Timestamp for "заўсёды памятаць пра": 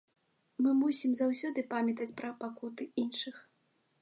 1.19-2.35